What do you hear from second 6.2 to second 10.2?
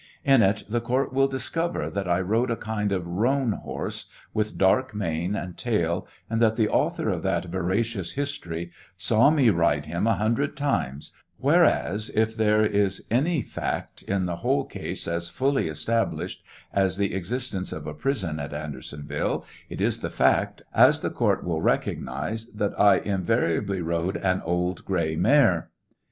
and that the author of that veracious history saw me ride him a